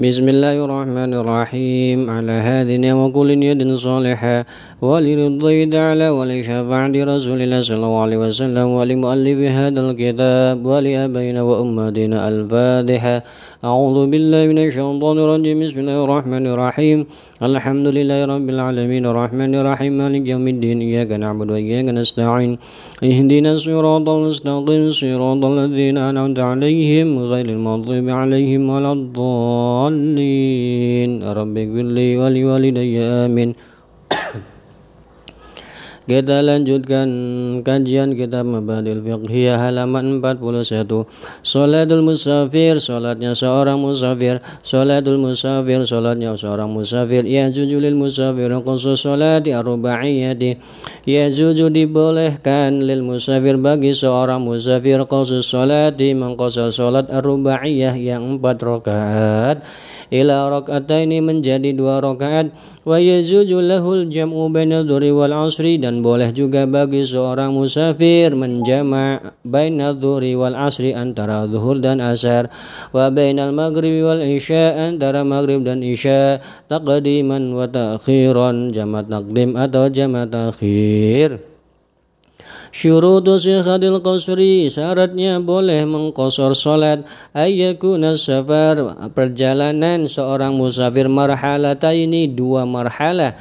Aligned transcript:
بسم 0.00 0.28
الله 0.32 0.56
الرحمن 0.64 1.12
الرحيم 1.20 1.98
على 2.10 2.32
هذه 2.32 2.80
وكل 2.92 3.30
يد 3.44 3.60
صالحة 3.76 4.36
ولرضي 4.80 5.58
تعالى 5.76 6.08
ولشفاعة 6.08 6.94
رسول 7.12 7.38
الله 7.44 7.60
صلى 7.60 7.76
الله 7.76 7.94
عليه 8.04 8.18
وسلم 8.24 8.66
ولمؤلف 8.78 9.38
هذا 9.60 9.80
الكتاب 9.86 10.56
ولأبينا 10.70 11.40
وأمتنا 11.42 12.18
الفاتحة 12.28 13.16
أعوذ 13.68 13.98
بالله 14.10 14.42
من 14.50 14.58
الشيطان 14.64 15.16
الرجيم 15.24 15.56
بسم 15.64 15.78
الله 15.84 15.98
الرحمن 16.04 16.44
الرحيم 16.46 16.98
الحمد 17.48 17.86
لله 17.96 18.18
رب 18.24 18.48
العالمين 18.54 19.02
الرحمن 19.12 19.52
الرحيم 19.60 19.92
مالك 20.00 20.24
يوم 20.32 20.48
الدين 20.48 20.78
إياك 20.80 21.10
نعبد 21.12 21.48
وإياك 21.52 21.86
نستعين 22.00 22.50
اهدنا 23.04 23.50
الصراط 23.52 24.06
المستقيم 24.08 24.82
صراط 25.00 25.42
الذين 25.52 25.96
أنعمت 26.08 26.38
عليهم 26.50 27.08
غير 27.32 27.46
المغضوب 27.56 28.06
عليهم 28.20 28.62
ولا 28.72 28.92
الضالين 28.96 29.89
رب 31.38 31.54
اغفر 31.58 31.86
لي 31.96 32.08
ولوالدي 32.18 33.00
آمين. 33.00 33.50
Kita 36.10 36.42
lanjutkan 36.42 37.06
kajian 37.62 38.18
kitab 38.18 38.42
Mabadil 38.42 38.98
Fiqhiyah 38.98 39.62
halaman 39.62 40.18
41. 40.18 41.06
Salatul 41.46 42.02
musafir, 42.02 42.82
salatnya 42.82 43.38
seorang 43.38 43.78
musafir. 43.78 44.42
Salatul 44.66 45.22
musafir, 45.22 45.86
salatnya 45.86 46.34
seorang 46.34 46.66
musafir. 46.66 47.22
Ya 47.22 47.46
jujulil 47.46 47.94
musafir 47.94 48.50
khusus 48.66 49.06
salati 49.06 49.54
arba'iyati. 49.54 50.58
Ya 51.06 51.30
juju 51.30 51.70
dibolehkan 51.70 52.82
lil 52.82 53.06
musafir 53.06 53.54
bagi 53.54 53.94
seorang 53.94 54.42
musafir 54.42 55.06
khusus 55.06 55.46
salati 55.46 56.10
mengkhusus 56.18 56.74
salat 56.74 57.06
arba'iyah 57.06 57.94
yang 57.94 58.34
empat 58.34 58.58
rakaat 58.58 59.62
ila 60.14 60.50
rakaataini 60.50 61.18
menjadi 61.18 61.74
dua 61.74 61.98
rakaat. 61.98 62.54
Wa 62.86 62.98
yazuju 62.98 63.58
lahul 63.62 64.06
jam'u 64.06 64.50
bainal 64.50 64.86
dhuhri 64.86 65.10
wal 65.10 65.34
asri 65.34 65.78
dan 65.78 66.02
boleh 66.02 66.30
juga 66.30 66.66
bagi 66.66 67.02
seorang 67.06 67.54
musafir 67.54 68.34
menjama' 68.34 69.40
bainal 69.42 69.98
dhuhri 69.98 70.38
wal 70.38 70.54
asri 70.54 70.94
antara 70.94 71.50
zuhur 71.50 71.82
dan 71.82 71.98
asar. 71.98 72.50
Wa 72.94 73.10
bainal 73.10 73.50
maghribi 73.50 74.06
wal 74.06 74.22
isya 74.22 74.90
antara 74.90 75.26
maghrib 75.26 75.66
dan 75.66 75.82
isya 75.82 76.38
taqdiman 76.70 77.54
wa 77.54 77.66
ta'khiran 77.66 78.70
jama' 78.70 79.06
taqdim 79.06 79.58
atau 79.58 79.90
jama' 79.90 80.30
ta'khir 80.30 81.49
Syurutu 82.70 83.34
sihhatil 83.34 83.98
qasri 83.98 84.70
syaratnya 84.70 85.42
boleh 85.42 85.82
mengkosor 85.90 86.54
salat. 86.54 87.02
Ayyakuna 87.34 88.14
safar 88.14 89.10
perjalanan 89.10 90.06
seorang 90.06 90.54
musafir 90.54 91.10
marhalata 91.10 91.90
ini 91.90 92.30
dua 92.30 92.62
marhalah 92.62 93.34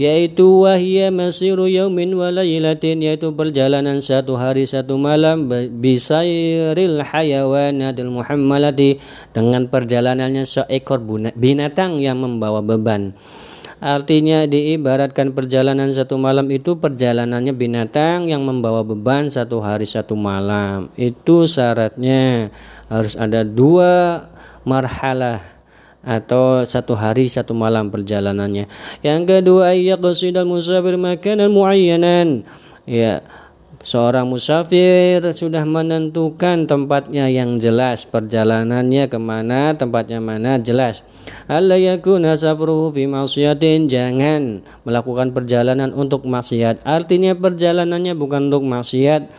yaitu 0.00 0.64
wahya 0.64 1.12
masiru 1.12 1.68
yaumin 1.68 2.16
wa 2.16 2.32
yaitu 2.32 3.28
perjalanan 3.36 4.00
satu 4.00 4.40
hari 4.40 4.64
satu 4.64 4.96
malam 4.96 5.44
bisairil 5.76 7.04
hayawanatil 7.04 8.08
muhammalati 8.08 8.96
dengan 9.36 9.68
perjalanannya 9.68 10.48
seekor 10.48 11.04
binatang 11.36 12.00
yang 12.00 12.16
membawa 12.16 12.64
beban 12.64 13.12
Artinya 13.80 14.44
diibaratkan 14.44 15.32
perjalanan 15.32 15.88
satu 15.88 16.20
malam 16.20 16.52
itu 16.52 16.76
perjalanannya 16.76 17.56
binatang 17.56 18.28
yang 18.28 18.44
membawa 18.44 18.84
beban 18.84 19.32
satu 19.32 19.64
hari 19.64 19.88
satu 19.88 20.12
malam. 20.20 20.92
Itu 21.00 21.48
syaratnya 21.48 22.52
harus 22.92 23.16
ada 23.16 23.40
dua 23.40 24.28
marhalah 24.68 25.40
atau 26.04 26.60
satu 26.60 26.92
hari 26.92 27.32
satu 27.32 27.56
malam 27.56 27.88
perjalanannya. 27.88 28.68
Yang 29.00 29.20
kedua 29.24 29.72
yaqsidal 29.72 30.44
musafir 30.44 31.00
makanan 31.00 31.48
muayyanan. 31.48 32.44
Ya, 32.84 33.24
Seorang 33.80 34.28
musafir 34.28 35.24
sudah 35.32 35.64
menentukan 35.64 36.68
tempatnya 36.68 37.32
yang 37.32 37.56
jelas, 37.56 38.04
perjalanannya 38.04 39.08
ke 39.08 39.16
mana, 39.16 39.72
tempatnya 39.72 40.20
mana 40.20 40.60
jelas. 40.60 41.00
Allah 41.48 41.80
yakuna 41.80 42.36
safruhu 42.36 42.92
fi 42.92 43.08
maksiatin, 43.08 43.88
jangan 43.88 44.60
melakukan 44.84 45.32
perjalanan 45.32 45.96
untuk 45.96 46.28
maksiat. 46.28 46.84
Artinya 46.84 47.32
perjalanannya 47.32 48.12
bukan 48.20 48.52
untuk 48.52 48.68
maksiat. 48.68 49.32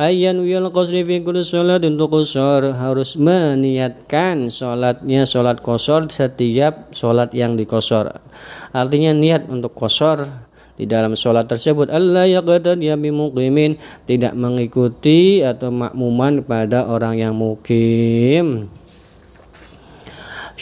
Ayyan 0.00 0.40
wiyal 0.40 0.72
qasri 0.72 1.04
fi 1.04 1.20
kulli 1.20 1.44
untuk 1.84 2.16
qasar 2.16 2.72
harus 2.72 3.20
meniatkan 3.20 4.48
salatnya 4.48 5.28
salat 5.28 5.60
qasar 5.60 6.08
setiap 6.08 6.96
salat 6.96 7.36
yang 7.36 7.60
dikosor. 7.60 8.08
Artinya 8.72 9.12
niat 9.12 9.52
untuk 9.52 9.76
qasar 9.76 10.48
di 10.72 10.88
dalam 10.88 11.12
sholat 11.12 11.44
tersebut 11.44 11.92
Allah 11.92 12.24
ya 12.24 12.40
bimuqimin 12.40 13.76
tidak 14.08 14.32
mengikuti 14.32 15.44
atau 15.44 15.68
makmuman 15.68 16.40
pada 16.40 16.88
orang 16.88 17.20
yang 17.20 17.36
mukim. 17.36 18.72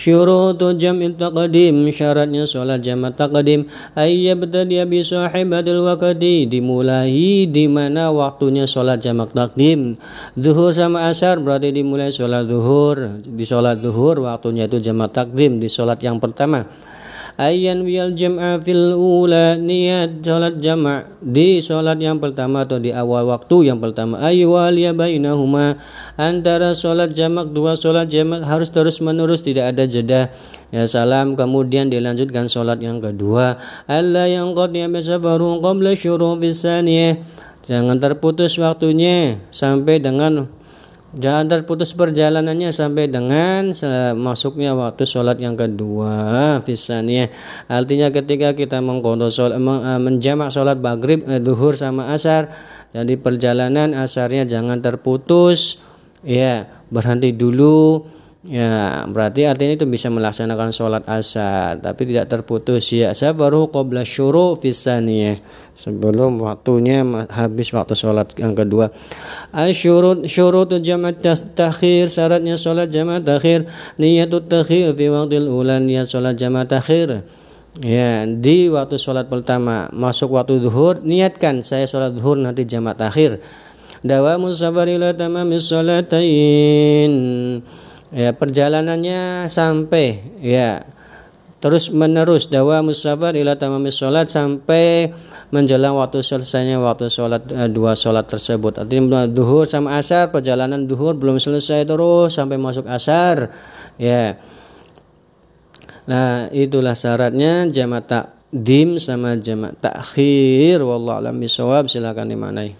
Syurutu 0.01 0.75
jam'il 0.81 1.19
taqdim. 1.19 1.91
Syaratnya 1.93 2.49
sholat 2.49 2.81
jama' 2.81 3.13
taqdim. 3.13 3.69
Ayyabtadi 3.99 4.81
bi 4.89 5.05
sahibatil 5.05 5.85
waqti 5.85 6.49
dimulai 6.49 7.45
di 7.45 7.65
mana 7.69 8.09
waktunya 8.09 8.65
sholat 8.65 9.03
jama' 9.03 9.29
taqdim. 9.29 10.01
Zuhur 10.39 10.73
sama 10.73 11.11
asar 11.11 11.43
berarti 11.43 11.75
dimulai 11.75 12.09
sholat 12.15 12.49
zuhur. 12.49 13.21
Di 13.21 13.45
sholat 13.45 13.83
zuhur 13.85 14.25
waktunya 14.25 14.71
itu 14.71 14.81
jama' 14.81 15.11
taqdim 15.11 15.61
di 15.61 15.69
sholat 15.69 16.01
yang 16.01 16.17
pertama 16.17 16.65
ayyan 17.41 17.89
wiyal 17.89 18.13
jam'a 18.13 18.61
fil 18.61 18.93
ula 18.93 19.57
niat 19.57 20.21
salat 20.21 20.61
jama' 20.61 21.09
di 21.25 21.65
salat 21.65 21.97
yang 21.97 22.21
pertama 22.21 22.69
atau 22.69 22.77
di 22.77 22.93
awal 22.93 23.33
waktu 23.33 23.73
yang 23.73 23.81
pertama. 23.81 24.21
Aywal 24.21 24.77
ya 24.77 24.93
bainahuma. 24.93 25.81
Antara 26.21 26.77
salat 26.77 27.17
jamak 27.17 27.49
dua 27.57 27.81
salat 27.81 28.13
jamak 28.13 28.45
harus 28.45 28.69
terus 28.69 29.01
menerus 29.01 29.41
tidak 29.41 29.73
ada 29.73 29.89
jeda. 29.89 30.29
Ya 30.69 30.85
salam. 30.85 31.33
Kemudian 31.33 31.89
dilanjutkan 31.89 32.53
salat 32.53 32.85
yang 32.85 33.01
kedua. 33.01 33.57
Alla 33.89 34.29
yang 34.29 34.53
qad 34.53 34.77
yasafaru 34.77 35.65
qabla 35.65 35.97
syurufi 35.97 36.53
jangan 37.71 37.97
terputus 38.03 38.59
waktunya 38.59 39.39
sampai 39.55 40.03
dengan 40.03 40.51
Jangan 41.11 41.51
terputus 41.51 41.91
perjalanannya 41.99 42.71
sampai 42.71 43.11
dengan 43.11 43.75
masuknya 44.15 44.79
waktu 44.79 45.03
sholat 45.03 45.43
yang 45.43 45.59
kedua. 45.59 46.63
Fisannya. 46.63 47.35
Artinya 47.67 48.15
ketika 48.15 48.55
kita 48.55 48.79
mengkondo 48.79 49.27
sholat, 49.27 49.59
eh, 49.59 49.99
menjamak 49.99 50.55
sholat 50.55 50.79
maghrib, 50.79 51.27
eh, 51.27 51.43
duhur 51.43 51.75
sama 51.75 52.15
asar, 52.15 52.55
jadi 52.95 53.19
perjalanan 53.19 53.91
asarnya 53.99 54.47
jangan 54.47 54.79
terputus, 54.79 55.83
ya 56.23 56.71
berhenti 56.95 57.35
dulu, 57.35 58.07
Ya, 58.41 59.05
berarti 59.05 59.45
artinya 59.45 59.77
itu 59.77 59.85
bisa 59.85 60.09
melaksanakan 60.09 60.73
sholat 60.73 61.05
asar, 61.05 61.77
tapi 61.77 62.09
tidak 62.09 62.25
terputus 62.25 62.89
ya. 62.89 63.13
Saya 63.13 63.37
baru 63.37 63.69
qabla 63.69 64.01
syuru 64.01 64.57
fisaniyah 64.57 65.45
sebelum 65.77 66.41
waktunya 66.41 67.05
habis 67.29 67.69
waktu 67.77 67.93
sholat 67.93 68.33
yang 68.41 68.57
kedua. 68.57 68.97
Asyurut 69.53 70.25
syurut 70.25 70.73
jamat 70.73 71.21
takhir 71.53 72.09
syaratnya 72.09 72.57
sholat 72.57 72.89
jamat 72.89 73.29
takhir 73.29 73.69
niyatut 74.01 74.49
takhir 74.49 74.97
fi 74.97 75.13
waktil 75.13 75.45
ulan 75.53 75.85
niat 75.85 76.09
sholat 76.09 76.33
jamat 76.41 76.73
takhir. 76.73 77.29
Ya, 77.85 78.25
di 78.25 78.73
waktu 78.73 78.97
sholat 78.97 79.29
pertama 79.29 79.93
masuk 79.93 80.41
waktu 80.41 80.65
duhur 80.65 81.05
niatkan 81.05 81.61
saya 81.61 81.85
sholat 81.85 82.17
duhur 82.17 82.41
nanti 82.41 82.65
jamat 82.65 83.05
takhir. 83.05 83.45
Dawa 84.01 84.41
musafar 84.41 84.89
ila 84.89 85.13
tamamis 85.13 85.69
sholatain 85.69 87.13
ya 88.11 88.35
perjalanannya 88.35 89.47
sampai 89.47 90.39
ya 90.43 90.83
terus 91.61 91.93
menerus 91.93 92.49
dawa 92.49 92.81
musafar 92.81 93.37
ila 93.37 93.55
tamamis 93.55 94.01
sholat 94.01 94.33
sampai 94.33 95.13
menjelang 95.53 95.99
waktu 95.99 96.25
selesainya 96.25 96.81
waktu 96.81 97.13
sholat 97.13 97.45
eh, 97.53 97.69
dua 97.69 97.93
sholat 97.99 98.25
tersebut. 98.31 98.81
Artinya 98.81 99.29
duhur 99.29 99.69
sama 99.69 100.01
asar 100.01 100.33
perjalanan 100.33 100.89
duhur 100.89 101.19
belum 101.19 101.37
selesai 101.37 101.85
terus 101.85 102.33
sampai 102.33 102.57
masuk 102.57 102.89
asar 102.89 103.53
ya. 104.01 104.41
Nah 106.09 106.49
itulah 106.49 106.97
syaratnya 106.97 107.69
jamak 107.69 108.09
takdim 108.09 108.97
sama 108.97 109.37
jamak 109.37 109.77
takhir. 109.85 110.81
Wallahu 110.81 111.29
alam 111.29 111.37
bisawab 111.37 111.93
silakan 111.93 112.33
dimanai 112.33 112.80